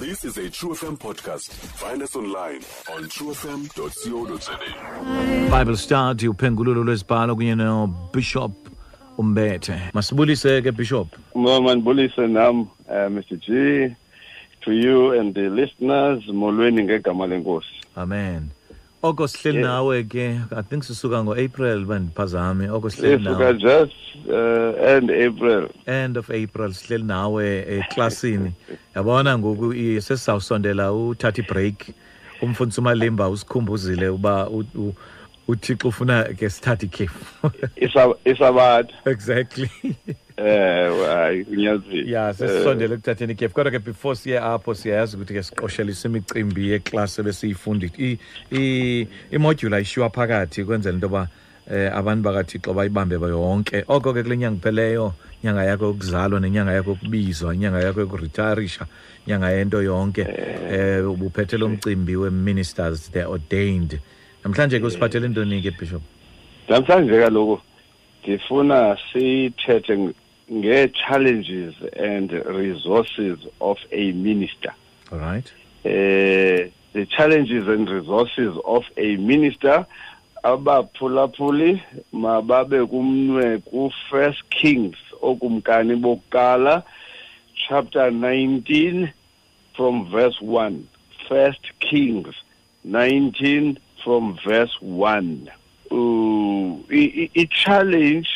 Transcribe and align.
This 0.00 0.24
is 0.24 0.36
a 0.38 0.48
True 0.50 0.70
FM 0.74 0.96
podcast. 0.98 1.50
Find 1.82 2.02
us 2.02 2.16
online 2.16 2.60
on 2.94 3.04
truefm.co.za. 3.08 4.58
bible 5.50 5.76
study 5.76 6.28
uphengululo 6.28 6.84
lwezibhalo 6.84 7.36
kunye 7.36 7.54
nobishop 7.54 8.52
umbethe 9.18 9.74
masibulise 9.94 10.62
ke 10.62 10.72
bishop 10.72 11.08
Mama 11.34 11.74
Ndibulise 11.74 12.26
nam 12.26 12.60
uh, 12.60 12.66
Mr 13.10 13.36
G 13.40 13.46
to 14.60 14.72
you 14.72 15.12
and 15.20 15.34
the 15.34 15.48
listeners 15.50 16.22
molweni 16.28 16.82
ngegama 16.82 17.26
lenkosi. 17.26 17.68
amen 17.96 18.48
oko 19.02 19.28
sihleli 19.28 19.62
nawe 19.62 20.02
ke 20.04 20.40
i 20.56 20.62
think 20.62 20.84
sisuka 20.84 21.24
ngo-april 21.24 21.84
bandiphazame 21.84 22.70
oko 22.70 22.90
sihleli 22.90 23.24
nawe. 23.24 23.54
just 23.54 23.96
uh, 24.28 24.76
end 24.76 25.10
April. 25.10 25.68
end 25.86 26.16
of 26.16 26.30
april 26.30 26.72
sihleli 26.72 27.04
nawe 27.04 27.64
eklasini. 27.78 28.52
Yabona 28.96 29.38
ngoku 29.38 29.74
sesizawusondela 30.00 30.92
uthatha 30.92 31.42
ibreak. 31.42 31.94
Umfundisi 32.42 32.80
umalimba 32.80 33.28
usikhumbuzile 33.28 34.08
uba 34.08 34.48
uthixo 35.48 35.88
ufuna 35.88 36.24
ke 36.24 36.50
sithathe 36.50 36.86
ikhefu. 36.86 37.50
Isa 37.76 38.14
isabat. 38.24 38.90
Exactly. 39.06 39.70
eh 40.46 40.90
hayi 41.06 41.42
unyazile. 41.52 42.10
ya 42.12 42.34
sesisondele 42.34 42.94
ekuthatheni 42.94 43.32
ikhefu 43.32 43.54
kodwa 43.54 43.72
ke 43.72 43.78
before 43.78 44.16
siye 44.16 44.38
apho 44.38 44.74
siyayazi 44.74 45.16
ukuthi 45.16 45.34
ke 45.34 45.42
siqoshelise 45.42 46.08
imicimbi 46.08 46.70
yeklasi 46.70 47.20
ebesiyifunda 47.20 47.86
I- 47.98 48.18
i- 48.52 49.06
imodule 49.30 49.76
ayishiwa 49.76 50.10
phakathi 50.10 50.64
kwenzela 50.64 50.94
into 50.94 51.06
yoba 51.06 51.28
eh 51.70 51.90
abantu 51.96 52.22
bakathixo 52.22 52.74
bayibambe 52.74 53.14
yonke 53.14 53.84
oko 53.88 54.12
ke 54.14 54.22
kule 54.22 54.36
nyanga 54.36 54.56
ipheleyo 54.58 55.12
nyanga 55.44 55.64
yakho 55.64 55.84
yokuzalwa 55.84 56.40
nenyanga 56.40 56.72
yakho 56.72 56.90
yokubizwa 56.90 57.54
inyanga 57.54 57.80
yakho 57.80 58.00
yokuritarisha 58.00 58.86
nyanga 59.26 59.50
yento 59.50 59.82
yonke 59.82 60.26
eh 60.72 61.10
ubuphethe 61.10 61.58
lo 61.58 61.68
mcimbi 61.68 62.16
we-ministers 62.16 63.10
the 63.12 63.24
ordained. 63.24 64.00
Namhlanje 64.44 64.80
ke 64.80 64.86
usiphathele 64.86 65.28
ntoni 65.28 65.62
ke 65.62 65.70
bishop 65.78 66.02
Namhlanje 66.68 67.20
kaloku 67.20 67.60
ndifuna 68.24 68.96
sithethe 69.12 69.96
nge-challenges 70.50 71.74
and 71.96 72.30
resources 72.32 73.38
of 73.60 73.76
a 73.92 74.12
minister. 74.12 74.72
all 75.12 75.18
right. 75.18 75.52
Uh, 75.84 76.68
the 76.92 77.06
challenges 77.16 77.66
and 77.68 77.88
resources 77.88 78.54
of 78.64 78.84
a 78.96 79.16
minister 79.16 79.86
abaphulaphuli 80.44 81.80
mababe 82.12 82.86
kumnwe 82.86 83.58
ku-first 83.58 84.42
kings 84.50 84.96
okumkani 85.22 85.96
bokuqala 85.96 86.82
chapter 87.68 88.10
19 88.10 89.08
from 89.76 90.10
verse 90.10 90.36
1 90.40 90.82
first 91.28 91.60
kings 91.80 92.34
19 92.84 93.78
from 94.04 94.36
verse 94.46 94.74
1 94.80 95.48
uh, 95.90 95.96
i- 96.90 97.12
i- 97.22 97.30
i-challenge 97.34 98.28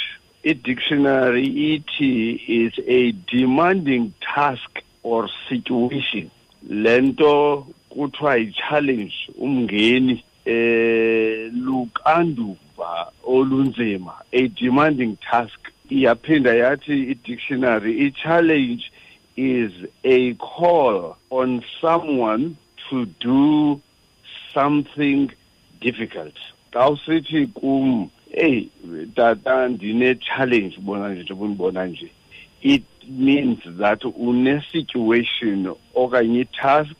i-dictionary 0.44 1.48
ithi 1.48 2.40
is 2.46 2.72
a 2.86 3.12
demanding 3.12 4.12
task 4.34 4.82
or 5.02 5.28
situation. 5.48 6.30
Lento 6.68 7.66
kuthiwa 7.90 8.36
yi-challenge 8.36 9.14
umngeni 9.40 10.24
eh 10.44 11.50
lukanduva 11.52 13.12
olunzima. 13.24 14.14
A 14.32 14.48
demanding 14.48 15.16
task. 15.30 15.58
Iyaphinda 15.90 16.54
yathi 16.54 17.10
i-dictionary 17.12 18.06
i-challenge 18.06 18.92
is 19.36 19.72
a 20.04 20.34
call 20.34 21.16
on 21.30 21.64
someone 21.80 22.56
to 22.90 23.06
do 23.20 23.80
something 24.52 25.30
difficult. 25.80 26.34
Xa 26.72 26.90
usithi 26.90 27.46
kum 27.54 28.10
eyi 28.36 28.70
tata 29.14 29.68
ndine-challenge 29.68 30.78
bona 30.78 31.08
nje 31.08 31.22
njengoba 31.22 31.44
undibona 31.44 31.86
nje. 31.86 32.10
It 32.62 32.84
means 33.08 33.58
that 33.78 34.04
une-situation 34.04 35.74
okanye 35.94 36.40
i-task 36.40 36.96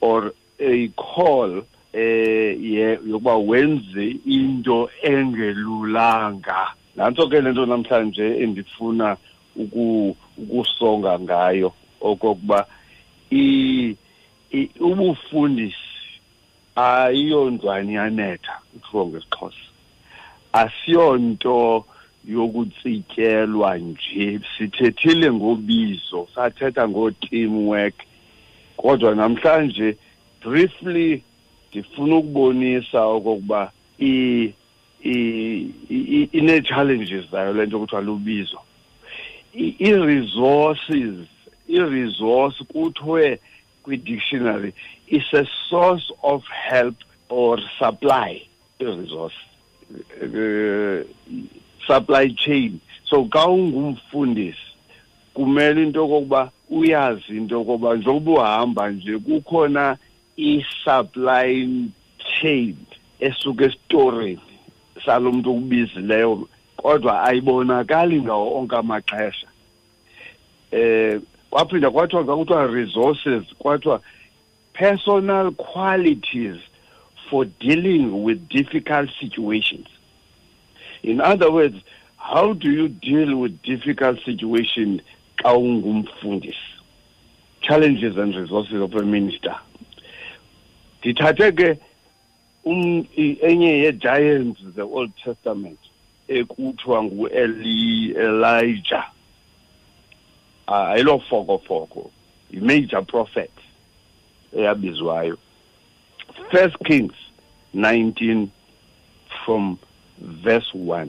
or 0.00 0.32
a 0.58 0.88
call 0.88 1.62
eh 1.92 2.58
yokuba 3.06 3.36
wenze 3.36 4.16
into 4.26 4.88
engelulanga. 5.02 6.74
Nantso 6.96 7.28
ke 7.28 7.40
lento 7.40 7.66
namhlanje 7.66 8.36
endifuna 8.42 9.16
uku 9.56 10.16
ukusonga 10.38 11.18
ngayo 11.20 11.72
okokuba 12.00 12.66
ubufundisi 14.80 15.76
ayiyondlwane 16.76 17.92
yanetha 17.92 18.60
kuthiwa 18.72 19.06
ngesixhosa. 19.06 19.75
Asiyonto 20.60 21.84
yokutsityelwa 22.28 23.78
nje. 23.78 24.40
Sithethile 24.58 25.32
ngobizo 25.32 26.28
sathetha 26.34 26.88
ngo-teamwork. 26.88 27.94
Kodwa 28.76 29.14
namhlanje 29.14 29.96
briefly 30.44 31.22
ndifuna 31.70 32.16
ukubonisa 32.16 33.04
okokuba 33.06 33.72
i- 33.98 34.52
i- 35.04 35.70
i- 35.90 36.28
ine-challenges 36.32 37.30
zayo 37.30 37.52
le 37.52 37.66
nto 37.66 37.78
kuthiwa 37.78 38.02
lubizo. 38.02 38.58
I-resources 39.54 41.14
i-resource 41.68 42.64
kuthiwe 42.64 43.40
kwi-dictionary 43.82 44.72
is 45.08 45.34
a 45.34 45.44
source 45.70 46.12
of 46.22 46.42
help 46.70 46.96
or 47.28 47.60
supply 47.78 48.42
i-resource. 48.80 49.36
Supply 51.86 52.28
chain. 52.36 52.80
So 53.04 53.24
xa 53.24 53.46
ungumfundisi 53.46 54.56
kumele 55.34 55.82
into 55.82 56.00
yokokuba 56.00 56.50
uyazi 56.70 57.36
into 57.36 57.54
yokokuba 57.54 57.96
njengoba 57.96 58.32
uhamba 58.32 58.90
nje 58.90 59.18
kukhona 59.18 59.96
i-supply 60.36 61.68
chain 62.18 62.76
esuka 63.20 63.64
esitoreni 63.64 64.40
salo 65.04 65.32
muntu 65.32 65.50
okubizileyo 65.50 66.48
kodwa 66.76 67.22
ayibonakali 67.22 68.22
ngawo 68.22 68.58
onke 68.58 68.76
amaxesha. 68.76 69.48
Eh 70.70 71.20
kwaphinda 71.50 71.90
kwathiwa 71.90 72.24
xa 72.24 72.36
kuthiwa 72.36 72.66
resources 72.66 73.44
kwathiwa 73.58 74.00
personal 74.72 75.52
qualities 75.52 76.56
for 77.30 77.44
dealing 77.44 78.22
with 78.22 78.48
difficult 78.48 79.10
situations. 79.20 79.86
In 81.02 81.20
other 81.20 81.50
words 81.50 81.76
how 82.16 82.52
do 82.54 82.70
you 82.70 82.88
deal 82.88 83.36
with 83.36 83.62
difficult 83.62 84.18
situation 84.24 85.00
xa 85.38 85.54
ungumfundisi? 85.54 86.54
Challenges 87.60 88.16
and 88.16 88.34
resources 88.34 88.80
of 88.80 88.94
a 88.94 89.02
minister. 89.04 89.54
Ndithathe 91.02 91.78
um 92.64 93.06
enye 93.16 93.78
ye-giants 93.84 94.60
the 94.74 94.82
old 94.82 95.12
testament 95.24 95.78
ekuthiwa 96.28 97.04
ngu-Eli 97.04 98.10
elijah 98.16 99.06
Ah, 100.68 100.88
ayilofokofoko 100.88 102.10
yi-major 102.50 103.06
prophet 103.06 103.50
eyabizwayo 104.52 105.38
first 106.50 106.76
kings 106.84 107.14
19 107.74 108.50
from 109.44 109.78
verse 110.18 110.72
1 110.74 111.08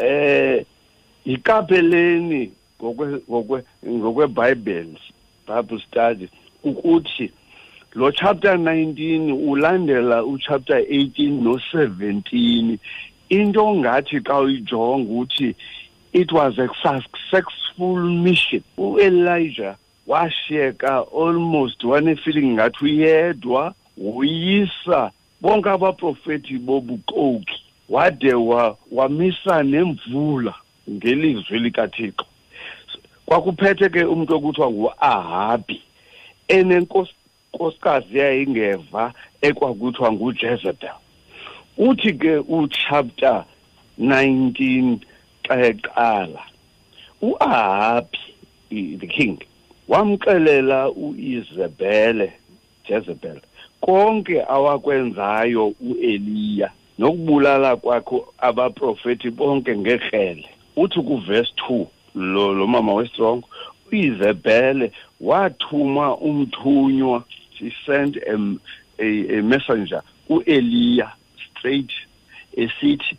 eh 0.00 0.64
ikapeleni 1.24 2.52
ngokwe 2.82 3.20
ngokwe 3.30 3.64
ngokweBible 3.86 4.98
Bible 5.46 5.80
study 5.88 6.28
ukuthi 6.64 7.32
lo 7.94 8.10
chapter 8.10 8.56
19 8.56 9.32
ulandela 9.32 10.24
uchapter 10.24 10.78
18 10.80 11.42
no 11.42 11.60
17 11.74 12.78
into 13.28 13.74
ngathi 13.74 14.20
xa 14.20 14.38
uyijonga 14.38 15.12
ukuthi 15.12 15.54
it 16.12 16.32
was 16.32 16.58
a 16.58 16.68
successful 16.82 17.96
mission. 17.96 18.62
uElijah 18.76 19.76
washiyeka 20.12 21.04
almost 21.22 21.84
wanefeeling 21.84 22.52
ngathi 22.52 22.84
uyedwa 22.84 23.74
woyisa 23.98 25.10
bonke 25.40 25.70
abaprofethi 25.70 26.58
bobukoki 26.58 27.62
wade 27.88 28.34
wa, 28.34 28.76
wamisa 28.92 29.62
nemvula 29.62 30.54
ngelizwi 30.90 31.58
likaThixo. 31.58 32.26
Kwakuphethe 33.26 33.88
ke 33.88 34.04
umntu 34.04 34.34
okuthiwa 34.34 34.70
nguAhabi 34.70 35.82
enenkosikazi 36.48 38.18
yayingeva 38.18 39.12
ekwakuthiwa 39.40 40.12
nguJezebel 40.12 40.96
uthi 41.78 42.12
ke 42.12 42.36
uchapter 42.36 43.44
19 44.00 44.98
xa 45.42 45.54
eqala 45.66 46.42
uAhabi 47.22 48.18
the 48.70 49.06
king 49.06 49.38
wamxelela 49.88 50.90
uIzebele 50.90 52.32
Jezebel 52.88 53.40
konke 53.80 54.42
awakwenzayo 54.48 55.74
uEliya 55.80 56.70
nokubulala 56.98 57.76
kwakho 57.76 58.34
abaprofeti 58.38 59.30
bonke 59.30 59.76
ngekhele. 59.76 60.48
Uthi 60.76 61.00
kuverse 61.00 61.52
2 61.68 61.86
lo 62.14 62.54
lo 62.54 62.66
mama 62.66 62.94
westrong 62.94 63.42
uIzebele 63.92 64.92
wathuma 65.20 66.16
umthunywa 66.16 67.24
she 67.58 67.72
sent 67.86 68.16
a, 68.16 68.58
a, 68.98 69.38
a 69.38 69.42
messenger 69.42 70.02
uEliya 70.28 71.12
straight 71.50 71.92
esithi 72.56 73.16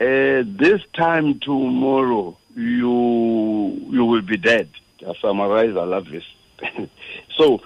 uh, 0.00 0.42
this 0.58 0.80
time 0.92 1.34
tomorrow 1.34 2.36
you 2.56 3.88
you 3.90 4.04
will 4.04 4.22
be 4.22 4.36
dead. 4.36 4.68
To 5.04 5.14
summarize 5.20 5.76
I 5.76 5.84
love 5.84 6.06
this 6.10 6.24
so 7.36 7.60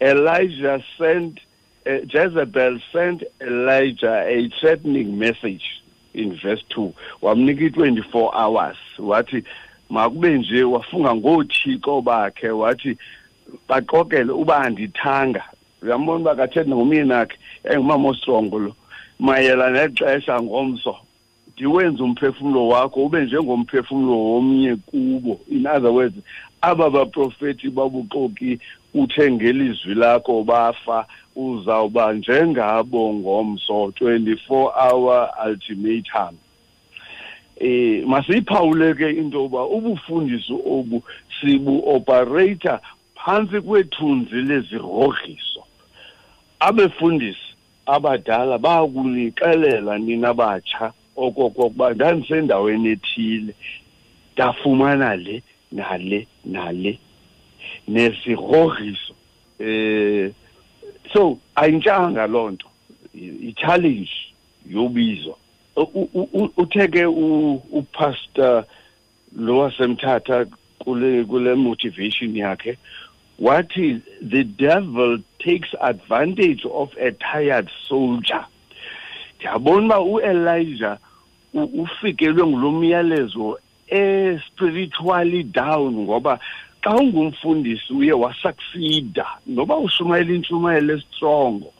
Elijah 0.00 0.82
sent 0.98 1.40
uh, 1.86 2.00
Jezebel 2.06 2.80
sent 2.92 3.24
Elijah 3.40 4.24
a 4.26 4.48
threatening 4.60 5.18
message 5.18 5.82
in 6.14 6.38
verse 6.42 6.62
2 6.74 6.92
wamnika 7.22 7.70
i24 7.70 8.30
hours. 8.34 8.76
Wathi 8.98 9.44
makube 9.90 10.38
nje 10.38 10.64
wafunga 10.64 11.14
ngothixo 11.14 12.00
bakhe. 12.00 12.50
Wathi 12.50 12.96
baxokele 13.68 14.32
uba 14.32 14.58
andithanga. 14.58 15.44
Uyambona 15.82 16.20
uba 16.20 16.34
kathetha 16.34 16.70
ngomyeni 16.70 17.12
akhe 17.12 17.38
engumama 17.64 18.08
ostrongo 18.08 18.58
lo. 18.58 18.76
Mayelana 19.18 19.88
nexesha 19.88 20.42
ngomso. 20.42 20.96
Ndiwenze 21.58 22.02
umphefumlo 22.02 22.68
wakho 22.68 23.04
ube 23.04 23.24
njengomphefumlo 23.24 24.18
womnye 24.18 24.76
kubo. 24.76 25.40
In 25.48 25.66
other 25.66 25.90
words 25.90 26.14
aba 26.60 26.90
baprofeti 26.90 27.70
babuxoki 27.70 28.58
uthe 28.94 29.30
ngelizwi 29.32 29.94
lakho 29.94 30.42
bafa 30.44 31.06
uzawuba 31.36 32.12
njengabo 32.12 33.14
ngomso 33.14 33.72
24 33.72 34.72
hour 34.90 35.30
ultimatum. 35.46 36.36
Eh 37.60 38.06
masiphawule 38.06 38.94
ke 38.94 39.10
into 39.10 39.42
yoba 39.42 39.66
ubufundisi 39.66 40.52
obu 40.52 41.02
sibu 41.40 41.82
operator 41.94 42.80
phantsi 43.14 43.60
kwethunzi 43.60 44.34
lezigrogriso. 44.34 45.62
Abefundisi 46.60 47.48
abadala 47.86 48.58
bakunixelela 48.58 49.98
nina 49.98 50.34
batsha 50.34 50.92
okokokuba 51.18 51.94
ndandisendaweni 51.94 52.88
ethile. 52.88 53.54
Ndafumana 54.34 55.16
le 55.16 55.42
nale 55.72 56.26
nale 56.44 56.98
nesigrogriso 57.88 59.14
eh 59.58 60.30
so 61.12 61.38
ayintshanga 61.54 62.26
loo 62.26 62.50
nto. 62.50 62.68
I-challenge 63.14 64.10
yobizo 64.70 65.36
uthe 66.56 66.88
ke 66.88 67.06
upastor 67.06 68.64
lo 69.36 69.58
wasemthatha 69.58 70.46
kule 70.78 71.24
kule 71.24 71.54
motivation 71.54 72.36
yakhe. 72.36 72.78
Wathi 73.40 74.02
the 74.22 74.44
devil 74.44 75.18
takes 75.38 75.74
advantage 75.80 76.64
of 76.64 76.90
a 77.00 77.10
tired 77.12 77.68
soldier. 77.88 78.46
Ndiyabona 79.36 79.86
uba 79.86 80.00
uelijah 80.00 80.98
ufikelwe 81.54 82.46
ngulo 82.46 82.72
myalezo 82.72 83.58
e-spiritually 83.88 85.42
down 85.42 85.92
ngoba 85.92 86.38
xa 86.82 86.94
ungumfundisi 86.94 87.92
uye 87.92 88.12
wasucceeda 88.12 89.26
noba 89.46 89.76
ushumayela 89.76 90.32
intshumayelo 90.34 90.94
estrongo 90.94 91.72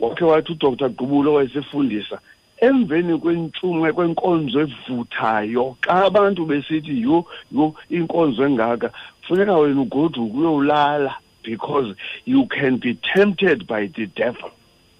wakhe 0.00 0.24
wathi 0.24 0.52
udr. 0.52 0.90
Qubulo 0.90 1.34
wayesefundisa 1.34 2.18
emveni 2.60 3.18
kwentshume 3.18 3.92
kwenkonzo 3.92 4.60
evuthayo 4.60 5.76
xa 5.80 6.04
abantu 6.06 6.46
besithi 6.46 7.02
yho 7.02 7.26
yho 7.52 7.74
inkonzo 7.90 8.46
engaka 8.46 8.90
funeka 9.22 9.56
wena 9.56 9.80
ugoduke 9.80 10.36
uyowulala 10.36 11.14
because 11.48 11.94
you 12.24 12.46
can 12.46 12.76
be 12.76 12.98
tempted 13.14 13.66
by 13.66 13.86
the 13.86 14.06
devil. 14.06 14.50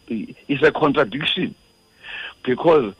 It's 0.08 0.62
a 0.62 0.72
contradiction. 0.72 1.54
Because 2.42 2.94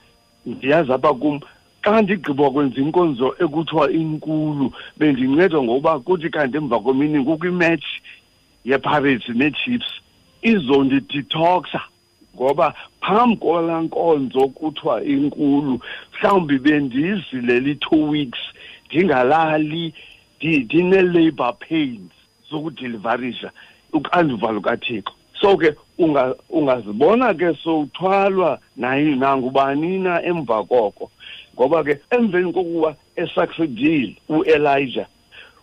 ndiyazi 0.47 0.93
apha 0.93 1.15
kum 1.15 1.41
xa 1.85 2.03
ndigqiba 2.03 2.51
kwenza 2.51 2.81
inkonzo 2.81 3.35
ekuthiwa 3.45 3.91
inkulu 3.93 4.73
bendincedwa 4.99 5.63
ngokuba 5.63 6.01
kuthi 6.01 6.29
kanti 6.31 6.57
emva 6.57 6.81
kwemini 6.81 7.25
kukho 7.25 7.47
imatch 7.47 7.87
yepirates 8.65 9.29
nee-chiefs 9.29 9.93
izondidetoxa 10.43 11.81
ngoba 12.35 12.75
phambi 13.01 13.37
kwalaa 13.37 13.81
nkonzo 13.81 14.49
kuthiwa 14.49 15.05
inkulu 15.05 15.81
mhlawumbi 16.13 16.59
bendizilela 16.59 17.69
i-two 17.71 18.09
weeks 18.11 18.43
ndingalali 18.87 19.95
ndine-labor 20.41 21.55
pains 21.59 22.13
zokudilivarisha 22.51 23.51
uxanduva 23.93 24.53
lukathixo. 24.53 25.18
So 25.41 25.57
ke 25.57 25.75
ungazibona 26.49 27.35
ke 27.35 27.55
sowuthwalwa 27.63 28.59
nangubani 28.77 29.99
na 29.99 30.23
emva 30.23 30.65
koko. 30.65 31.11
Ngoba 31.55 31.85
ke 31.85 32.01
emveni 32.11 32.53
kokuba 32.53 32.97
esucceedile 33.17 34.17
uElijah 34.29 35.07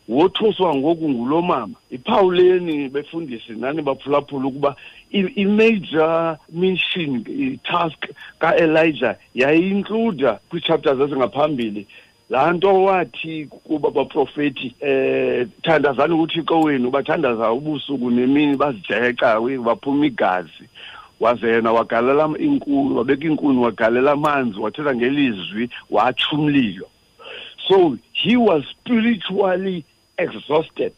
wothuswa 0.07 0.75
ngoku 0.75 1.09
ngulo 1.09 1.41
mama 1.41 1.73
iphawuleni 1.91 2.89
befundisi 2.89 3.53
nani 3.53 3.81
baphulaphula 3.81 4.47
ukuba 4.47 4.75
i-major 5.11 6.37
mission 6.49 7.25
i-task 7.27 8.05
ka-elijah 8.39 9.15
yayi-includa 9.35 10.39
kwii-chapters 10.49 10.99
ezingaphambili 10.99 11.87
laa 12.29 12.53
nto 12.53 12.83
wathi 12.83 13.45
kuba 13.45 13.91
baprofethi 13.91 14.75
eh 14.79 15.47
thandazani 15.63 16.13
uthixo 16.13 16.59
wenu 16.59 16.91
bathandaza 16.91 17.51
ubusuku 17.51 18.11
nemini 18.11 18.57
bazijeca 18.57 19.39
baphuma 19.63 20.05
igazi. 20.05 20.69
Waze 21.19 21.47
yena 21.47 21.71
wagalela 21.71 22.29
inkuni 22.39 22.93
wabeka 22.93 23.25
inkuni 23.27 23.59
wagalela 23.59 24.11
amanzi 24.11 24.59
wathetha 24.59 24.95
ngelizwi 24.95 25.69
watshumlilo 25.89 26.87
so 27.67 27.97
he 28.13 28.37
was 28.37 28.63
spiritually 28.71 29.83
exhausted. 30.17 30.93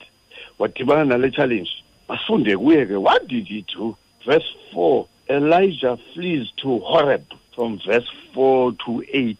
Wadibana 0.59 1.05
nale 1.05 1.31
challenge. 1.31 1.69
Masifunde 2.09 2.57
kuye 2.57 2.85
ke 2.85 2.97
what 2.97 3.27
did 3.27 3.47
he 3.47 3.65
do? 3.73 3.95
Verse 4.25 4.55
4 4.73 5.05
elijah 5.29 5.97
flees 6.13 6.47
to 6.55 6.79
horeb 6.79 7.23
from 7.53 7.79
verse 7.85 8.09
4 8.33 8.71
to 8.77 9.03
8 9.13 9.37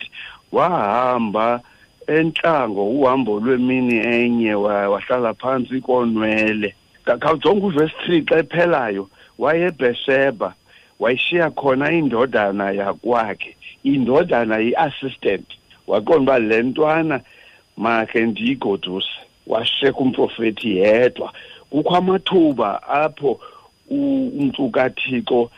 wahamba 0.52 1.62
entlango 2.08 2.90
uhambo 2.90 3.40
lwemini 3.40 3.98
enye 3.98 4.54
wahlala 4.56 5.34
phantsi 5.34 5.82
konwele. 5.82 6.76
Khawujonge 7.06 7.66
uvesi 7.66 7.96
3 8.08 8.26
xa 8.26 8.40
ephelayo 8.40 9.10
wayebhesheba 9.40 10.54
wayishiya 11.00 11.50
khona 11.52 11.92
indodana 11.92 12.72
yakwakhe 12.72 13.56
indodana 13.84 14.58
yi-assistant 14.58 15.48
waqonda 15.88 16.34
uba 16.34 16.40
le 16.40 16.64
ntwana 16.64 17.22
makhe 17.78 18.26
ndiyigoduse 18.26 19.10
washeka 19.48 20.00
umprofethi 20.00 20.78
yedwa. 20.78 21.34
Kukho 21.70 21.96
amathuba 21.96 22.84
apho 22.88 23.40
umntu 23.90 24.70
kathixo 24.70 25.50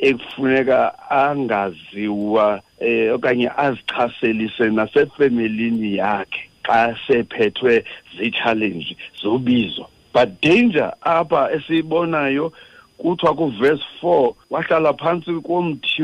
ekufuneka 0.00 1.10
angaziwa 1.10 2.62
eh 2.80 3.14
okanye 3.14 3.50
azichaselise 3.56 4.70
nasefemelini 4.70 5.96
yakhe 5.96 6.48
xa 6.66 6.96
sephethwe 7.06 7.84
zi-challenge 8.18 8.96
zobizo. 9.22 9.86
But 10.12 10.40
danger 10.40 10.92
apha 11.02 11.50
esiyibonayo 11.52 12.52
kuthiwa 12.98 13.34
kuverse 13.34 13.84
four 14.00 14.34
wahlala 14.50 14.92
phantsi 14.92 15.40
komthi 15.42 16.02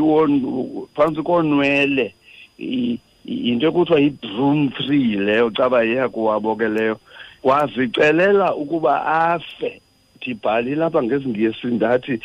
phantsi 0.95 1.23
konwele. 1.23 2.15
Yinto 2.59 3.67
ekuthiwa 3.69 4.01
yi-broom 4.01 4.71
tree 4.71 5.17
leyo 5.17 5.51
caba 5.51 5.83
yeyakuwabo 5.83 6.57
ke 6.57 6.69
leyo. 6.69 7.01
Wazicelela 7.43 8.55
ukuba 8.55 9.07
afe. 9.07 9.81
Ndibhalile 10.17 10.85
apha 10.85 11.03
ngesingesi 11.03 11.67
ndathi 11.67 12.21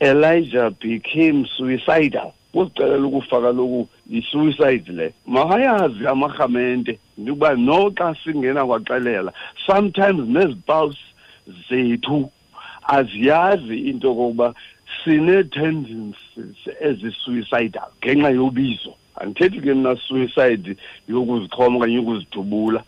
elijah 0.00 0.70
became 0.70 1.46
suicidal 1.56 2.32
uzicelela 2.54 3.06
ukufa 3.06 3.40
kaloku 3.40 3.88
yi-suicide 4.10 4.92
le. 4.92 5.14
Mawayazi 5.26 6.06
amarhamente 6.06 6.98
ukuba 7.18 7.54
noxa 7.54 8.16
singena 8.24 8.66
kwaxelela 8.66 9.32
sometimes 9.66 10.28
nezipawusi 10.28 10.98
zethu 11.68 12.30
aziyazi 12.88 13.76
into 13.90 14.08
yokokuba 14.08 14.54
sine-tendencies 15.04 16.56
ezi-suicidal 16.80 17.90
ngenxa 18.00 18.30
yobizo. 18.30 18.94
Andithethi 19.20 19.60
ke 19.60 19.74
mna 19.74 19.96
suicide 19.96 20.76
yokuzichoma 21.08 21.76
okanye 21.76 21.94
yokuzidubula 21.94 22.84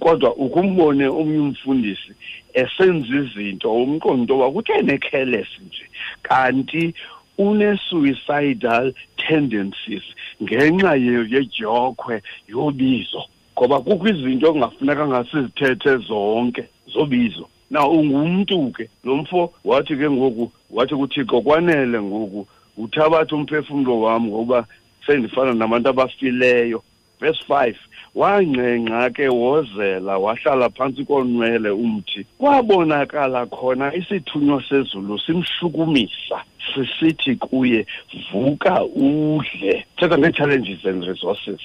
kodwa 0.00 0.36
ukumbone 0.36 1.08
omnye 1.08 1.38
umfundisi 1.38 2.12
esenza 2.54 3.16
izinto 3.16 3.72
umqondo 3.72 4.34
into 4.34 4.52
kutheni 4.52 4.98
careless 4.98 5.48
nje. 5.66 5.86
Kanti 6.22 6.94
une-suicidal 7.42 8.94
tendencies 9.16 10.06
ngenxa 10.42 10.92
yejokhwe 11.32 12.22
yobizo. 12.48 13.22
Ngoba 13.56 13.80
kukho 13.80 14.08
izinto 14.08 14.46
okungafuneka 14.50 15.08
ngasizithethe 15.08 15.96
zonke 16.08 16.64
zobizo. 16.92 17.48
Na 17.70 17.88
ungumntu 17.88 18.72
ke 18.76 18.88
lo 19.04 19.16
mfo 19.16 19.52
wathi 19.64 19.96
ke 19.96 20.10
ngoku 20.10 20.52
wathi 20.70 20.94
kuthixo 20.94 21.40
kwanele 21.40 22.02
ngoku 22.02 22.46
uthabathe 22.76 23.34
umphefumlo 23.34 24.00
wam 24.00 24.26
ngoba 24.26 24.66
sendifana 25.06 25.54
nabantu 25.54 25.88
abafileyo 25.88 26.82
verse 27.22 27.42
5 27.48 27.76
wangcenca 28.14 29.10
ke 29.14 29.28
wozela 29.28 30.18
wahlala 30.18 30.68
phantsi 30.70 31.04
konwele 31.04 31.70
umthi. 31.70 32.26
Kwabonakala 32.38 33.46
khona 33.46 33.94
isithunywa 33.94 34.62
sezulu 34.68 35.18
simshukumisa 35.18 36.44
sisithi 36.74 37.36
kuye 37.36 37.86
vuka 38.32 38.84
udle. 38.84 39.86
Thetha 39.96 40.18
ngee-challenges 40.18 40.84
and 40.84 41.04
resources. 41.04 41.60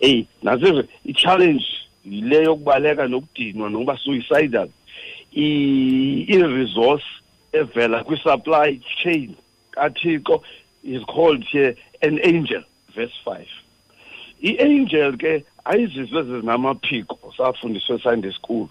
Eyi 0.00 0.26
nazo 0.42 0.84
i-challenge 1.04 1.64
yile 2.04 2.44
yokubaleka 2.44 3.06
nokudinwa 3.06 3.70
nokuba 3.70 3.96
suicidal. 3.96 4.68
I-resource 5.32 7.04
evela 7.52 8.04
kwi-supply 8.04 8.80
chain 9.02 9.36
kathixo 9.72 10.42
is 10.82 11.02
called 11.04 11.44
here 11.44 11.74
an 12.02 12.18
angel 12.24 12.62
verse 12.94 13.14
5 13.24 13.46
i-angel 14.42 15.16
ke 15.16 15.44
ayizizo 15.64 16.20
ezinamaphiko 16.20 17.34
safundiswe 17.36 17.98
sunday 17.98 18.32
school. 18.32 18.68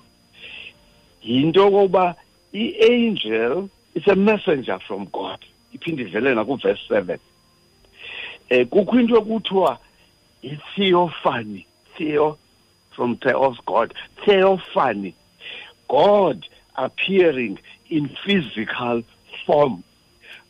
Yinto 1.24 1.71
kokuba 1.71 2.15
i-angel 2.53 3.69
is 3.95 4.07
a 4.07 4.15
messenger 4.15 4.79
from 4.88 5.05
god. 5.12 5.39
Iphinde 5.74 6.03
ivele 6.03 6.36
nakuverse 6.36 6.81
7 6.89 7.19
eh 8.50 8.65
kukho 8.67 9.00
into 9.00 9.17
ekuthiwa 9.17 9.77
i-theophany 10.41 11.65
theo 11.97 12.38
from 12.95 13.17
theos 13.17 13.57
god 13.65 13.93
theophany. 14.25 15.13
God 15.89 16.45
appearing 16.75 17.59
in 17.89 18.09
physical 18.25 19.03
form. 19.45 19.83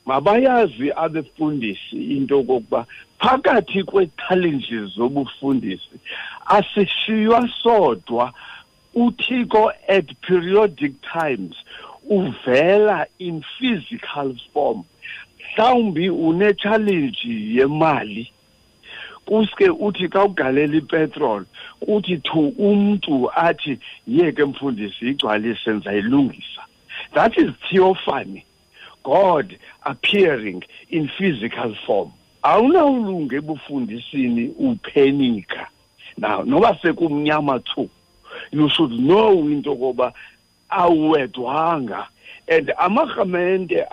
Mabayazi 0.05 0.91
abefundisi 0.95 2.17
into 2.17 2.43
kokuba 2.43 2.85
phakathi 3.19 3.83
kwe-challenges 3.83 4.95
zobufundisi 4.95 5.99
asishiywa 6.45 7.49
sodwa. 7.63 8.33
Uthixo 8.95 9.71
at 9.87 10.07
periodic 10.21 10.93
times 11.13 11.55
uvela 12.09 13.05
in 13.19 13.43
physical 13.59 14.35
form 14.53 14.83
mhlawumbi 15.57 16.09
une-challenge 16.09 17.19
yemali. 17.25 18.31
Kuske 19.25 19.69
uthi 19.69 20.07
xa 20.09 20.23
ugalela 20.25 20.77
ipetrol 20.77 21.45
kuthi 21.79 22.17
thu 22.17 22.53
umntu 22.57 23.29
athi 23.35 23.79
yeke 24.07 24.43
mfundisi 24.45 25.09
igcwalise 25.09 25.71
ndizayilungisa 25.71 26.61
that 27.13 27.37
is 27.37 27.51
theophany 27.69 28.45
god 29.03 29.57
appearing 29.81 30.63
in 30.89 31.09
physical 31.17 31.75
form. 31.85 32.11
Awunawulunga 32.47 33.35
ebufundisini 33.35 34.43
uphenika. 34.59 35.67
Now 36.17 36.43
noba 36.43 36.77
sekumnyama 36.81 37.59
thu 37.59 37.89
you 38.51 38.69
should 38.69 38.91
know 38.91 39.47
into 39.47 39.75
koba 39.75 40.13
awuwedwanga. 40.69 42.07
And 42.49 42.71
amarhamente 42.77 43.85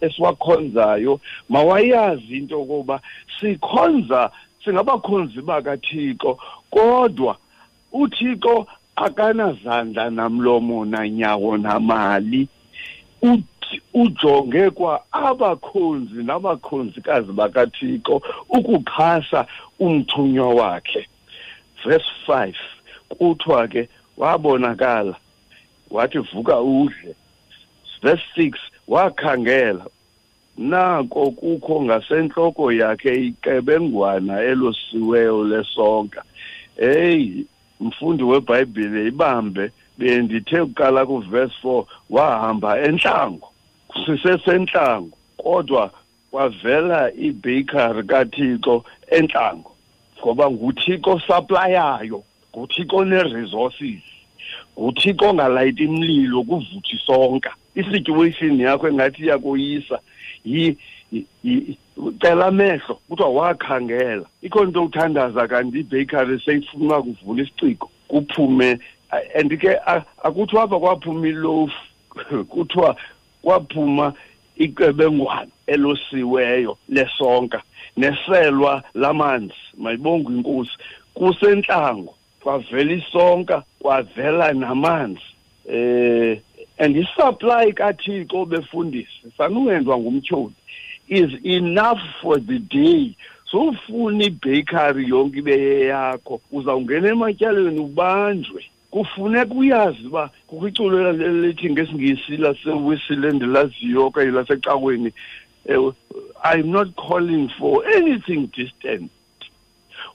esiwakhonzayo 0.00 1.20
mawayazi 1.48 2.36
into 2.36 2.64
koba 2.64 3.00
sikhonza 3.40 4.30
singabakhonzi 4.64 5.42
bakathixo 5.42 6.38
kodwa 6.70 7.36
uthixo 7.92 8.66
akanazandla 8.96 10.10
namlomo 10.10 10.84
nanyawo 10.84 11.56
namali. 11.56 12.48
Ujonge 13.94 14.70
kwa 14.70 15.04
abakhonzi 15.12 16.22
nabakhonzikazi 16.22 17.32
bakathixo 17.32 18.22
ukuxhasa 18.48 19.46
umthunywa 19.78 20.54
wakhe. 20.54 21.08
Verse 21.84 22.10
5 22.28 22.54
kuthiwa 23.08 23.68
ke 23.68 23.88
wabonakala 24.16 25.16
wathi 25.90 26.18
vuka 26.18 26.60
udle. 26.60 27.14
Verse 28.02 28.24
6 28.36 28.52
wakhangela 28.88 29.86
nako 30.56 31.30
kukho 31.30 31.82
ngasentloko 31.82 32.72
yakhe 32.72 33.14
iqebengwana 33.14 34.40
elosiweyo 34.40 35.44
lesonka. 35.44 36.22
Hey 36.76 37.44
mfundi 37.80 38.22
webhayibhile 38.22 39.06
ibambe 39.06 39.70
bendithe 39.98 40.64
kuqala 40.64 41.06
kuverse 41.06 41.54
4 41.64 41.84
wahamba 42.10 42.80
entlango. 42.80 43.52
Sisesentlango 44.04 45.16
kodwa 45.36 45.90
kwavela 46.30 47.12
ibakery 47.12 48.02
kathixo 48.02 48.84
entlango 49.10 49.72
ngoba 50.20 50.50
nguthixo 50.50 51.20
saplayayo 51.28 52.22
nguthixo 52.52 53.04
ne-resources 53.04 54.02
nguthixo 54.78 55.24
ongalayiti 55.30 55.84
imlilo 55.84 56.42
kuvuthi 56.42 56.96
sonka 57.06 57.52
isituation 57.74 58.60
yakho 58.60 58.88
engathi 58.88 59.22
iyakoyisa 59.22 59.98
cela 62.20 62.46
amehlo 62.46 63.00
kuthiwa 63.08 63.28
wakhangela. 63.28 64.26
Ikho 64.42 64.64
nto 64.64 64.84
uthandaza 64.84 65.48
kanti 65.48 65.80
ibakery 65.80 66.40
seyifuna 66.44 67.02
kuvula 67.02 67.42
isiciko 67.42 67.90
kuphume 68.08 68.78
and 69.34 69.58
ke 69.60 69.78
akuthiwa 70.22 70.62
apha 70.62 70.78
kwaphuma 70.78 71.28
ilofu 71.28 71.74
kuthiwa 72.48 72.96
kwaphuma 73.46 74.12
iqebengwana 74.56 75.50
elosiweyo 75.66 76.78
lesonka 76.88 77.62
neselwa 77.96 78.82
lamanzi. 78.94 79.54
Mayibongwe 79.78 80.34
inkosi 80.34 80.72
kusentlango 81.14 82.14
kwavela 82.40 82.92
isonka 82.92 83.62
kwavela 83.78 84.52
namanzi. 84.52 85.28
Eh 85.68 86.40
and 86.78 86.96
isupply 86.96 87.72
kathixo 87.72 88.46
befundisi 88.46 89.32
sanungendwa 89.38 89.98
ngumtyholi 89.98 90.54
is 91.08 91.30
enough 91.44 92.02
for 92.20 92.40
the 92.40 92.58
day. 92.58 93.16
Sowufuna 93.52 94.24
ibakery 94.24 95.08
yonke 95.08 95.38
ibe 95.38 95.52
yeyakho 95.52 96.40
uzawungena 96.52 97.08
ematyaleni 97.08 97.80
ubanjwe. 97.80 98.64
Kufuneka 98.96 99.54
uyazi 99.54 100.06
uba 100.06 100.30
endilaziyo 103.28 104.06
okanye 104.06 105.12
uh, 105.68 105.94
i'm 106.44 106.70
not 106.70 106.88
calling 106.96 107.48
for 107.58 107.84
anything 107.96 108.48
distant. 108.56 109.10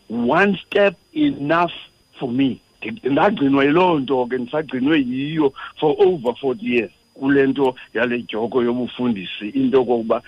One 0.09 0.59
step 0.65 0.95
enough 1.13 1.71
for 2.19 2.31
me. 2.31 2.61
Ndagcinwa 3.03 3.65
yiloo 3.65 3.99
nto 3.99 4.25
ke 4.25 4.37
ndisagcinwe 4.37 4.99
yiyo 4.99 5.53
for 5.79 5.95
over 5.99 6.35
forty 6.41 6.65
years 6.65 6.91
kule 7.13 7.47
nto 7.47 7.75
yale 7.93 8.21
joko 8.21 8.63
yobufundisi. 8.63 9.49
Into 9.53 9.85
kokuba 9.85 10.21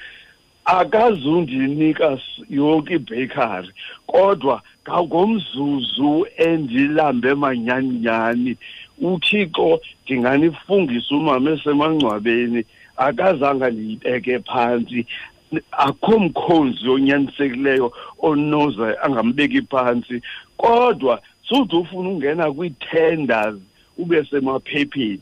akazundinika 0.66 2.18
yonke 2.50 2.94
ibakery 2.96 3.72
kodwa 4.08 4.62
ngomzuzu 4.90 6.28
endilambe 6.38 7.34
manyaninyani 7.34 8.58
uthixo 9.02 9.82
ndinganifungisa 10.04 11.16
umama 11.16 11.52
esemangcwabeni 11.52 12.66
akazange 12.98 13.72
ndiyibeke 13.72 14.40
phantsi 14.40 15.06
akho 15.72 16.20
mkhonzi 16.20 16.90
onyanisekileyo 16.90 17.94
onoze 18.20 18.96
angambeki 19.04 19.62
phantsi 19.62 20.22
kodwa 20.58 21.22
suthi 21.48 21.76
ufuna 21.76 22.10
ungena 22.10 22.52
kwii-tenders 22.52 23.56
ube 23.98 24.26
semaphepheni. 24.26 25.22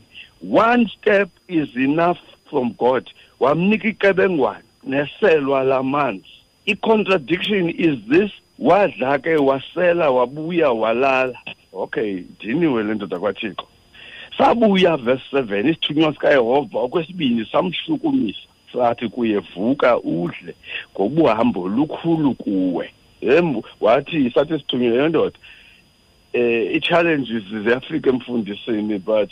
One 0.50 0.90
step 0.96 1.28
is 1.48 1.68
enough 1.76 2.18
from 2.50 2.74
god. 2.78 3.10
Wamnika 3.40 3.88
iqebengwane 3.88 4.64
neselwa 4.84 5.64
lamanzi. 5.64 6.24
I-contradiction 6.66 7.70
is 7.70 7.98
this 8.08 8.30
wadla 8.58 9.18
ke 9.18 9.36
wasela 9.36 10.10
wabuya 10.10 10.70
walala. 10.70 11.38
Okay 11.72 12.24
diniwe 12.40 12.82
le 12.82 12.94
ndoda 12.94 13.18
kwathixo. 13.18 13.66
Sabuya 14.38 14.96
verse 14.96 15.24
7 15.32 15.70
isithunywa 15.70 16.12
sikayehova 16.12 16.78
okwesibini 16.78 17.46
samhlukumisa. 17.52 18.40
Sathi 18.72 19.08
kuye 19.08 19.38
vuka 19.38 19.98
udle 19.98 20.54
ngobuhambo 20.94 21.68
lukhulu 21.68 22.34
kuwe. 22.34 22.92
Yembu 23.20 23.64
wathi 23.80 24.30
sathi 24.30 24.58
sithunywe 24.58 24.96
le 24.96 25.08
ndoda 25.08 25.38
eh 26.32 26.74
i-challenges 26.76 27.42
ziyafika 27.64 28.10
emfundisini 28.10 28.98
but 28.98 29.30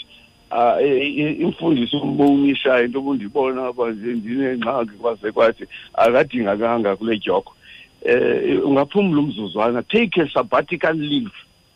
uh, 0.50 1.40
imfundiso 1.40 1.98
umbonishayo 1.98 2.84
into 2.84 2.98
obundibona 2.98 3.66
apha 3.66 3.90
nje 3.90 4.12
ndinengxaki 4.12 4.90
kwaze 4.90 5.32
kwathi 5.32 5.64
akadingakanga 5.94 6.96
kule 6.96 7.18
dyoko 7.18 7.54
eh 8.02 8.58
ungaphumula 8.64 9.20
umzuzwana 9.20 9.82
take 9.82 10.22
a 10.22 10.28
sabbatical 10.28 10.94
leave. 10.94 11.32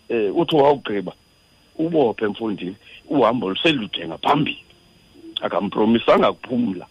Eh 0.08 0.36
uthi 0.36 0.56
wawugqiba 0.56 1.12
ubophe 1.78 2.24
emfundini 2.24 2.76
uhambo 3.08 3.50
luselude 3.50 4.08
ngaphambili. 4.08 4.64
Akampromisanga 5.42 6.32
kuphumla. 6.32 6.86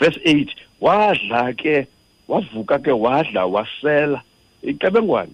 Verse 0.00 0.20
8 0.24 0.48
wadla 0.80 1.52
ke 1.52 1.86
wavuka 2.28 2.78
ke 2.78 2.92
wadla 2.92 3.46
wasela. 3.46 4.22
Iqebengwane 4.62 5.32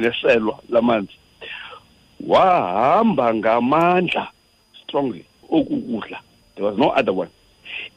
neselwa 0.00 0.58
lamanzi. 0.68 1.16
Wahamba 2.26 3.34
ngamandla 3.34 4.28
strongly 4.82 5.26
okukudla. 5.50 6.18
There 6.56 6.64
was 6.64 6.78
no 6.78 6.90
other 6.90 7.12
one. 7.12 7.30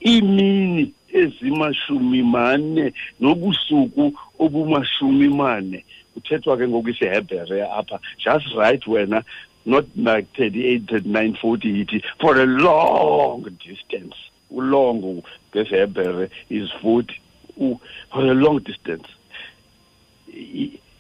Imini 0.02 0.94
ezimashumi 1.14 2.24
mane 2.24 2.94
nobusuku 3.20 4.14
obumashumi 4.40 5.30
mane 5.30 5.86
kuthethwa 6.14 6.58
ke 6.58 6.68
ngokwisihebhere 6.68 7.64
apha. 7.64 8.00
Just 8.18 8.54
right 8.56 8.82
wena 8.88 9.24
not 9.66 9.86
like 9.96 10.28
38 10.38 10.88
39 10.90 11.38
40 11.42 11.74
yithi 11.74 12.04
for 12.20 12.40
a 12.40 12.46
long 12.46 13.44
distance. 13.66 14.16
Ulong 14.52 15.24
ngesihebhere 15.54 16.30
is 16.50 16.70
40 16.82 17.20
for 17.58 17.80
a 18.14 18.34
long 18.34 18.60
distance. 18.60 19.08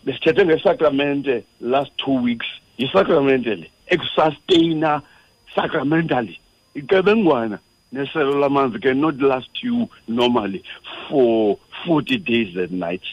Besithethe 0.05 0.45
ngesakramente 0.45 1.43
last 1.61 1.91
two 1.97 2.21
weeks. 2.21 2.47
Yisakramente 2.77 3.55
le 3.55 3.71
ekusustaina 3.87 5.01
sacramentally 5.55 6.39
iqebengwana 6.75 7.59
neselo 7.91 8.39
lamanzi 8.39 8.79
can 8.81 8.99
not 8.99 9.15
last 9.21 9.63
you 9.63 9.87
normally 10.07 10.63
for 11.09 11.57
40 11.85 12.17
days 12.17 12.55
and 12.57 12.71
nights. 12.71 13.07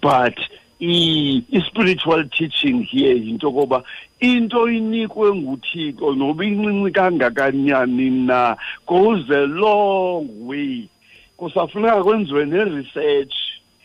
But 0.00 0.34
i-spiritual 0.80 2.28
teaching 2.28 2.82
here 2.84 3.14
yinto 3.14 3.52
koba 3.52 3.82
into 4.20 4.68
inikwe 4.68 5.34
nguthixo 5.34 6.14
noba 6.14 6.44
incinci 6.44 6.92
kangakanyani 6.92 8.10
na 8.26 8.56
goes 8.86 9.28
a 9.30 9.46
long 9.46 10.28
way. 10.46 10.88
Kusafuneka 11.36 12.04
kwenziwe 12.04 12.46
ne-research 12.46 13.34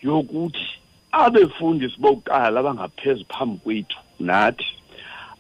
yokuthi 0.03 0.67
abefundisi 1.11 1.97
bokuqala 1.99 2.59
abangaphezu 2.59 3.25
phambi 3.29 3.59
kwethu 3.63 3.97
nathi. 4.19 4.65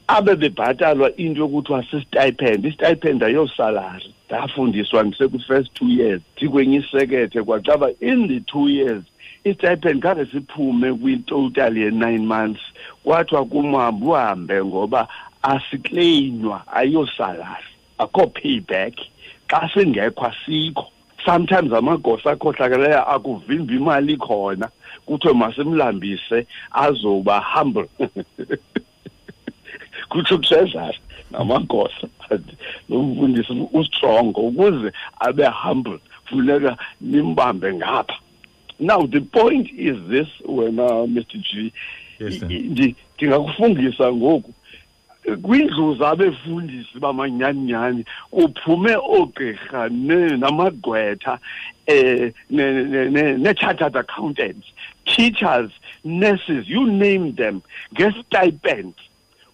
Abe 0.07 0.35
bebhatalwa 0.35 1.15
into 1.15 1.41
yokuthiwa 1.41 1.85
sistipend 1.91 2.65
istipend 2.65 3.23
ayosalari 3.23 4.13
ndafundiswa 4.27 5.03
ndisekwi-first 5.03 5.73
two 5.73 5.89
years 5.89 6.21
ndikwenye 6.37 6.77
isekethe 6.77 7.43
kwaxaba 7.43 7.89
in 8.01 8.27
the 8.27 8.39
two 8.39 8.69
years 8.69 9.03
istipend 9.43 10.01
kade 10.01 10.25
siphume 10.25 10.93
kwitotal 10.93 11.77
ye-nine 11.77 12.25
months. 12.25 12.61
Kwathiwa 13.03 13.45
kumhambe 13.45 14.05
uhambe 14.05 14.65
ngoba 14.65 15.07
asikleynywa 15.41 16.67
ayosalari 16.67 17.67
akho 17.97 18.27
payback. 18.27 18.93
Xa 19.47 19.69
singekho 19.73 20.25
asikho. 20.25 20.85
Sometimes 21.25 21.73
amagosa 21.73 22.31
akhohlakeleyo 22.31 23.09
akuvimba 23.09 23.73
imali 23.73 24.17
khona 24.17 24.69
kuthiwe 25.05 25.33
masimlambise 25.33 26.47
azoba 26.71 27.39
humble. 27.39 27.89
kutsho 30.13 30.37
treasure 30.37 30.99
namagosa. 31.31 32.07
Nomfundisi 32.89 33.67
ustrong 33.73 34.33
ukuze 34.37 34.91
abe 35.19 35.45
humble 35.45 35.99
funeka 36.25 36.77
nimbambe 37.01 37.73
ngapha. 37.73 38.15
Now 38.79 39.07
the 39.07 39.21
point 39.21 39.69
is 39.75 39.97
this 40.09 40.27
wena 40.45 41.07
mr 41.07 41.37
g. 41.37 41.73
Ndingakufungisa 42.19 44.13
ngoku 44.13 44.53
kwindlu 45.41 45.95
zabefundisi 45.95 46.99
bamanyaninyani 46.99 48.05
kuphume 48.31 48.95
oogqirha 48.95 49.89
namagqwetha 50.37 51.39
eh 51.87 52.33
ne-chartered 52.49 53.95
accountants 53.97 54.67
teachers 55.05 55.71
nurses 56.03 56.67
you 56.67 56.85
name 56.85 57.31
them 57.33 57.61
nge-stipend. 57.93 58.93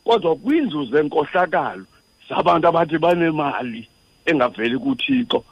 Kodwa 0.09 0.35
kwindlu 0.35 0.85
zenkohlakalo 0.85 1.85
zabantu 2.29 2.67
abathi 2.67 2.97
banemali 2.97 3.87
engaveli 4.25 4.77
kuthixo. 4.79 5.43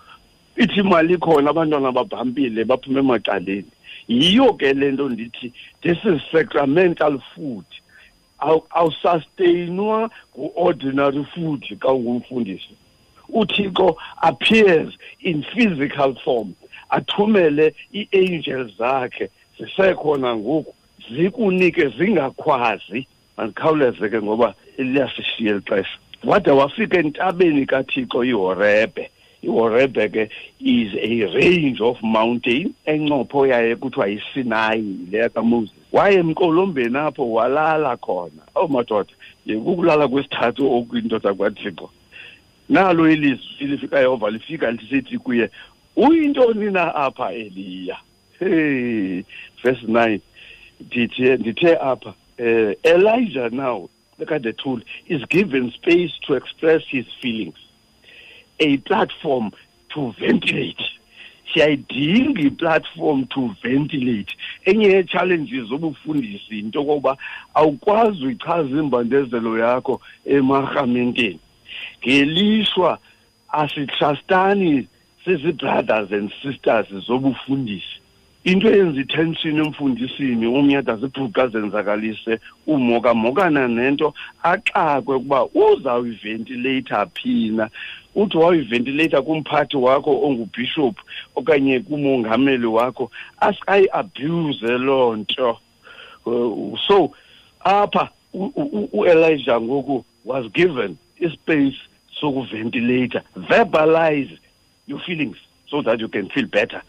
Ithi 0.58 0.80
imali 0.80 1.14
ikhona 1.14 1.50
abantwana 1.50 1.92
babhampile 1.92 2.66
baphume 2.66 3.00
emacaleni. 3.00 3.72
Yiyo 4.08 4.54
ke 4.54 4.74
le 4.74 4.92
nto 4.92 5.10
ndithi 5.10 5.54
this 5.82 5.98
is 6.06 6.22
sacramental 6.32 7.20
food. 7.36 7.66
Awusustainwa 8.40 10.10
ngu-ordinary 10.34 11.24
food 11.36 11.62
xa 11.80 11.94
ungumfundisi. 11.94 12.74
Uthixo 13.30 13.96
appears 14.24 14.94
in 15.20 15.44
physical 15.54 16.16
form 16.26 16.56
athumele 16.90 17.76
ii-angels 17.94 18.78
zakhe 18.78 19.30
zisekhona 19.60 20.36
ngoku 20.36 20.74
zikunike 21.12 21.90
zingakhwazi. 21.90 23.08
Mandikhawuleze 23.38 24.10
ke 24.10 24.22
ngoba 24.22 24.54
liyasishiya 24.78 25.52
eli 25.52 25.62
xesha. 25.62 25.98
Wade 26.24 26.52
wafika 26.52 27.00
entabeni 27.00 27.66
kathixo 27.66 28.24
ihorebe. 28.24 29.10
Ihorebe 29.42 30.10
ke 30.10 30.30
is 30.60 30.94
a 30.96 31.26
range 31.36 31.82
of 31.82 31.98
mountain 32.02 32.74
encopho 32.86 33.48
yaye 33.48 33.76
kuthiwa 33.76 34.08
yisinayi 34.08 35.08
leya 35.12 35.30
kamoses. 35.30 35.74
Waye 35.92 36.20
emqolombeni 36.20 36.98
apho 36.98 37.32
walala 37.32 37.98
khona. 37.98 38.42
Awu 38.56 38.70
madoda 38.70 39.14
kukulala 39.46 40.08
kwesithathu 40.08 40.74
okwindoda 40.74 41.34
kwathixo 41.34 41.90
nalo 42.70 43.10
ilizwi 43.10 43.68
lifika 43.68 44.00
yehova 44.00 44.30
lifika 44.30 44.72
lisithi 44.72 45.18
kuye 45.18 45.50
uyintoni 45.96 46.72
na 46.72 46.96
apha 46.96 47.34
eliya? 47.34 47.98
Hey 48.40 49.24
verse 49.64 49.86
9 49.88 50.20
ndithe 50.80 51.38
ndithe 51.38 51.78
apha 51.78 52.14
uh, 52.40 52.74
elijah 52.84 53.50
now 53.50 53.90
look 54.18 54.32
at 54.32 54.44
the 54.44 54.54
tool 54.54 54.82
is 55.08 55.24
given 55.26 55.72
space 55.72 56.12
to 56.28 56.34
express 56.34 56.82
his 56.90 57.06
feelings. 57.22 57.58
A 58.60 58.78
platform 58.78 59.52
to 59.94 60.14
ventilate. 60.20 60.82
Siyayidinga 61.54 62.46
i-platform 62.46 63.28
to 63.34 63.56
ventilate. 63.64 64.32
Enye 64.66 64.88
yee-challenges 64.88 65.70
zobufundisi 65.70 66.60
into 66.60 66.80
yokoba 66.80 67.18
awukwazi 67.54 68.26
uyichaza 68.26 68.80
imbandezelo 68.80 69.58
yakho 69.58 70.02
emarhamenteni. 70.26 71.40
Ngelishwa 72.04 73.00
asitrustani 73.50 74.88
sizii-brothers 75.26 76.12
and 76.12 76.32
sisters 76.44 76.88
zobufundisi 77.08 77.97
into 78.48 78.74
eyenza 78.74 79.02
itension 79.02 79.60
emfundisini 79.60 80.48
omnye 80.48 80.78
ade 80.78 80.92
azibhuqa 80.92 81.48
zenzakalise 81.48 82.40
umokamokana 82.68 83.68
nento 83.68 84.14
axakwe 84.44 85.16
ukuba 85.16 85.46
uzawuyiventilayitha 85.46 87.06
phina. 87.06 87.70
Uthi 88.16 88.38
wawuyiventilayitha 88.38 89.22
kumphathi 89.22 89.78
wakho 89.78 90.22
ongubhishophu 90.22 91.04
okanye 91.36 91.80
kumongameli 91.80 92.66
wakho 92.66 93.12
asikayiabuse 93.40 94.78
loo 94.78 95.16
nto. 95.16 95.60
Uh, 96.26 96.80
so 96.88 97.12
apha 97.60 98.10
uelijah 98.94 99.62
ngoku 99.62 100.06
was 100.26 100.46
given 100.54 100.96
ispace 101.20 101.78
sokuventilator 102.22 103.22
verbalize 103.36 104.40
your 104.88 105.02
feelings 105.02 105.38
so 105.70 105.82
that 105.82 106.00
you 106.00 106.08
can 106.08 106.30
feel 106.30 106.48
better. 106.48 106.82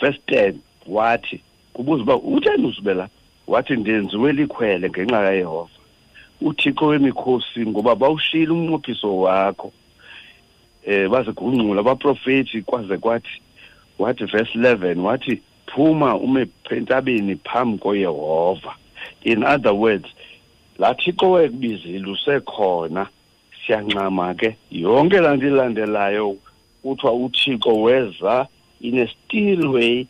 Verse 0.00 0.18
10 0.26 0.65
wathi 0.88 1.40
kubuza 1.72 2.02
uba 2.02 2.16
utheni 2.16 2.66
uzibela 2.66 3.08
wathi 3.46 3.76
ndenziwe 3.76 4.32
likhwele 4.32 4.90
ngenxa 4.90 5.22
kayehova. 5.22 5.70
Uthixo 6.40 6.86
wemikhosi 6.86 7.66
ngoba 7.66 7.94
bawushiyile 7.94 8.52
umnqophiso 8.52 9.18
wakho. 9.18 9.72
Eh 10.84 11.08
bazigungcula 11.10 11.80
abaprofethi 11.80 12.62
kwaze 12.62 12.96
kwathi 12.98 13.42
wathi 13.98 14.24
verse 14.24 14.58
11 14.58 15.00
wathi 15.00 15.42
phuma 15.66 16.16
ume 16.16 16.46
phentabeni 16.68 17.36
phambi 17.36 17.78
koyehova. 17.78 18.74
In 19.24 19.44
other 19.44 19.72
words 19.72 20.08
laa 20.78 20.94
thixo 20.94 21.30
wekubizile 21.30 22.10
usekhona 22.10 23.08
siyancama 23.66 24.34
ke 24.34 24.56
yonke 24.70 25.20
laa 25.20 25.36
nto 25.36 25.46
ilandelayo 25.46 26.36
kuthiwa 26.82 27.12
uthixo 27.12 27.82
weza 27.82 28.46
in 28.80 28.98
a 28.98 29.08
still 29.08 29.66
way 29.66 30.06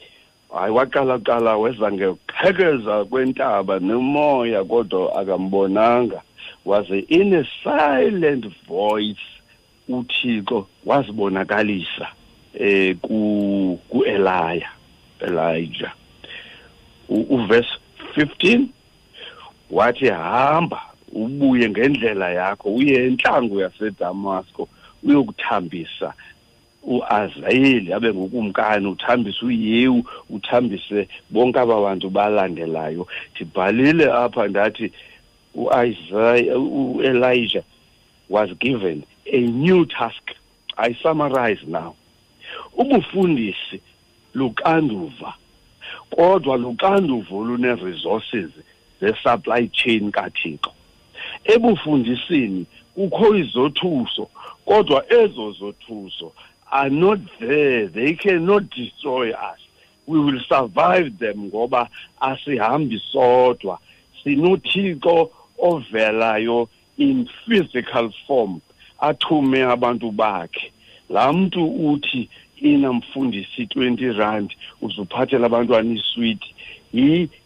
hayi 0.54 0.72
waqalaqala 0.72 1.56
weza 1.56 1.92
ngeqhekeza 1.92 3.04
kwentaba 3.04 3.78
nomoya 3.78 4.64
kodwa 4.64 5.16
akambonanga. 5.20 6.22
Was 6.64 6.86
in 6.90 7.34
a 7.34 7.44
silent 7.62 8.46
voice 8.68 9.26
uthixo 9.88 10.66
wazibonakalisa 10.84 12.08
eh 12.54 12.96
ku 13.02 13.78
ku-elaya 13.88 14.68
elijah. 15.20 15.92
Uverse 17.08 17.78
15 18.16 18.66
wathi 19.70 20.08
hamba 20.08 20.82
ubuye 21.12 21.70
ngendlela 21.70 22.30
yakho 22.30 22.74
uye 22.74 23.06
entlango 23.06 23.60
yasedamasko 23.60 24.68
uyokuthambisa 25.02 26.14
uAzayeli 26.86 27.92
abe 27.92 28.14
ngokumkani 28.14 28.86
uthambise 28.86 29.46
uyewu 29.46 30.04
uthambise 30.30 31.08
bonke 31.30 31.58
aba 31.60 31.80
bantu 31.80 32.10
balandelayo. 32.10 33.06
Ndibhalile 33.34 34.12
apha 34.12 34.48
ndathi 34.48 34.92
uIsaiah 35.54 36.58
uElijah 36.58 37.64
was 38.28 38.50
given 38.60 39.02
a 39.32 39.40
new 39.40 39.84
task. 39.84 40.22
I 40.76 40.94
summarize 41.02 41.66
now. 41.66 41.94
Ubufundisi 42.76 43.80
lukanduva 44.34 45.34
kodwa 46.10 46.56
lukanduvo 46.56 47.44
lune-resources 47.44 48.50
ze-supply 49.00 49.68
chain 49.68 50.10
kathixo. 50.10 50.72
Ebufundisini 51.44 52.66
kukho 52.94 53.36
izothuso 53.36 54.28
kodwa 54.64 55.12
ezo 55.12 55.52
zothuso 55.52 56.32
are 56.72 56.90
not 56.90 57.18
there. 57.40 57.88
They 57.88 58.14
cannot 58.14 58.70
destroy 58.70 59.32
us. 59.32 59.58
We 60.06 60.20
will 60.20 60.40
survive 60.48 61.18
them 61.18 61.50
ngoba 61.50 61.88
asihambi 62.20 63.00
sodwa. 63.12 63.78
Sinothixo 64.24 65.30
ovelayo 65.58 66.68
in 66.98 67.28
physical 67.46 68.12
form 68.26 68.60
athume 69.00 69.62
abantu 69.64 70.10
bakhe. 70.12 70.72
Laa 71.08 71.32
mntu 71.32 71.66
uthi 71.66 72.28
inamfundisi 72.56 73.62
20 73.64 74.12
rand 74.18 74.54
uzuphathela 74.82 75.46
abantwana 75.46 75.94
iswiti 75.94 76.54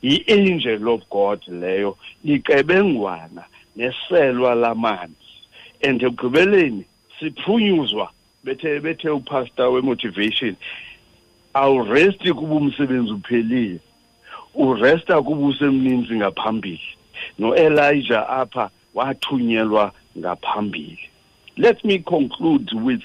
yi-angel 0.03 0.89
of 0.89 1.03
god 1.11 1.41
leyo 1.49 1.97
liqebengwana 2.25 3.45
neselwa 3.77 4.55
lamanzi. 4.55 5.15
And 5.83 6.03
ekugqibeleni 6.03 6.85
siphunyuzwa 7.19 8.11
bethe 8.45 8.81
bethe 8.81 9.11
upastor 9.11 9.73
wemotivation. 9.73 10.57
Awuresti 11.55 12.33
kuba 12.33 12.55
umsebenzi 12.55 13.13
uphelile. 13.13 13.81
Uresta 14.55 15.23
kuba 15.23 15.47
usemninzi 15.47 16.15
ngaphambili. 16.15 16.81
No-elijah 17.39 18.31
apha 18.31 18.71
wathunyelwa 18.95 19.93
ngaphambili. 20.19 20.99
Let 21.57 21.85
me 21.85 21.99
conclude 21.99 22.73
with 22.73 23.03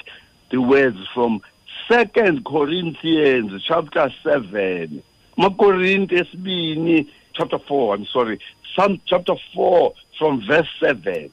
the 0.51 0.57
words 0.57 0.97
from 1.13 1.41
second 1.87 2.43
corinthians 2.45 3.61
chapter 3.67 4.13
7 4.23 5.01
makorinti 5.37 6.15
esibini 6.15 7.07
chapter 7.33 7.59
4 7.59 7.95
i'm 7.95 8.05
sorry. 8.05 8.39
Some 8.75 8.99
chapter 9.05 9.35
4 9.53 9.93
from 10.17 10.41
verse 10.47 10.69
7 10.79 11.31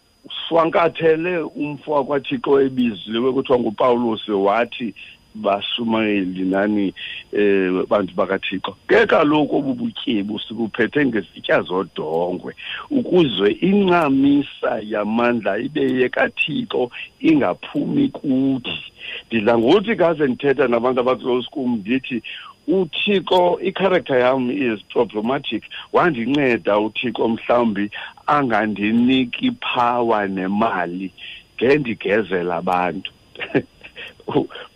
swankathele 0.49 1.39
umfo 1.39 1.93
wakwathixo 1.93 2.61
ebiziwe 2.61 3.33
kuthiwa 3.33 3.59
ngupawulos 3.59 4.29
wathi 4.29 4.95
bashumayeli 5.35 6.45
nani 6.45 6.95
eh 7.33 7.87
bantu 7.89 8.15
bakathixo? 8.15 8.77
Ke 8.89 9.07
kaloku 9.07 9.57
obu 9.57 9.75
butyebi 9.75 10.39
sikuphethe 10.49 11.07
ngezitya 11.07 11.63
zodongwe 11.63 12.55
ukuze 12.91 13.51
incamisa 13.53 14.81
yamandla 14.83 15.59
ibe 15.59 15.83
yekathixo 16.01 16.91
ingaphumi 17.21 18.09
kuthi. 18.09 18.79
Ndidla 19.27 19.59
ngothi 19.59 19.97
kaze 19.97 20.27
ndithetha 20.27 20.69
nabantu 20.69 21.01
abaclose 21.01 21.49
ndithi 21.57 22.23
uthixo 22.69 23.61
icharacter 23.61 24.19
yam 24.21 24.51
is 24.51 24.83
problematic. 24.91 25.63
Wandinceda 25.93 26.79
uthixo 26.79 27.29
mhlawumbi 27.29 27.91
angandiniki 28.27 29.51
power 29.51 30.29
nemali 30.29 31.13
ngendigezela 31.57 32.57
abantu. 32.57 33.11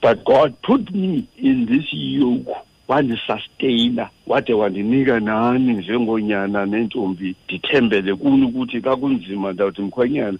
But 0.02 0.24
god 0.24 0.60
put 0.62 0.92
me 0.94 1.28
in 1.36 1.66
this 1.66 1.86
yoke 1.92 2.66
wandisustaina 2.88 4.10
wade 4.26 4.52
wandinika 4.52 5.20
nani 5.20 5.72
njengonyana 5.72 6.66
nentombi 6.66 7.34
ndithembele 7.44 8.14
kuni 8.14 8.44
ukuthi 8.46 8.80
kakunzima 8.80 9.52
ndawuthi 9.52 9.82
mkhwenyana 9.82 10.38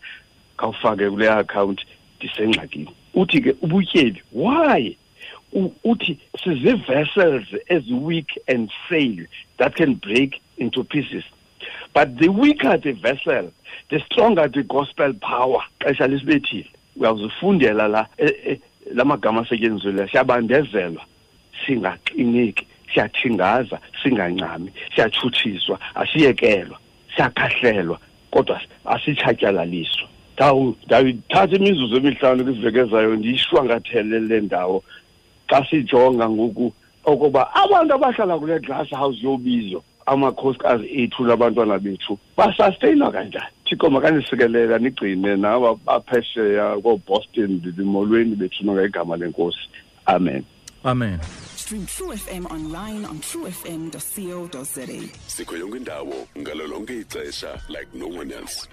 khawufake 0.57 1.11
kule 1.11 1.31
account 1.31 1.81
ndisengxakini. 2.19 2.91
Uthi 3.15 3.41
ke 3.41 3.55
ubutyebi 3.63 4.23
why? 4.33 4.97
Uthi 5.85 6.19
sizi-vessels 6.45 7.47
ezi-weak 7.69 8.29
and 8.49 8.71
frail 8.89 9.27
that 9.59 9.75
can 9.75 9.95
break 9.95 10.41
into 10.59 10.85
pieces. 10.85 11.25
But 11.95 12.19
the 12.19 12.29
weaker 12.29 12.77
the 12.77 12.93
vessel 12.93 13.53
the 13.91 14.01
stronger 14.01 14.49
the 14.49 14.63
gospel 14.63 15.13
power. 15.15 15.63
Xesha 15.81 16.07
lisibethile 16.09 16.71
uyawuzifundela 16.97 17.89
la 17.89 18.07
e, 18.19 18.27
e, 18.27 18.61
la 18.95 19.05
magama 19.05 19.41
asetyenziswile 19.41 20.09
siyabandezelwa. 20.09 21.05
Singaqineki 21.67 22.67
siyathingaza 22.93 23.79
singancami 24.03 24.73
siyatshutshiswa 24.95 25.79
asiyekelwa 25.95 26.79
siyakhahlelwa 27.17 27.99
kodwa 28.31 28.61
asitshatyalaliswa. 28.85 30.09
Ndawuyithatha 30.87 31.57
imizuzu 31.57 31.97
emihlanu 31.97 32.45
kwizivekezayo 32.45 33.17
ndiyishwangathele 33.17 34.21
le 34.21 34.41
ndawo. 34.41 34.85
Xa 35.49 35.67
sijonga 35.71 36.31
ngoku 36.31 36.73
okoba 37.05 37.55
abantu 37.55 37.95
abahlala 37.95 38.39
kule 38.39 38.59
glass 38.61 38.91
house 38.91 39.19
yobizo 39.23 39.83
amakhosikazi 40.07 40.87
ethu 41.03 41.25
labantwana 41.25 41.79
bethu 41.79 42.19
basasteyinwa 42.37 43.13
kanjani? 43.13 43.53
Thixo 43.65 43.91
makanisikelele 43.91 44.79
nigcine 44.79 45.37
naba 45.37 45.75
baphesheya 45.75 46.81
kooboston 46.83 47.51
ndimolweni 47.51 48.37
bethu 48.37 48.65
ngegama 48.65 49.17
lenkosi. 49.17 49.69
Amen. 50.07 50.45
Amen. 50.85 51.21
Stream 51.57 51.87
true 51.87 52.13
fm 52.17 52.47
online 52.47 53.05
on 53.05 53.19
truefm.co.za 53.19 54.87
sikho 55.27 55.57
yonke 55.57 55.77
indawo 55.77 56.15
ngalo 56.39 56.67
lonke 56.67 57.01
ixesha 57.01 57.61
like 57.69 57.89
no 57.95 58.07
one 58.07 58.31
else. 58.31 58.69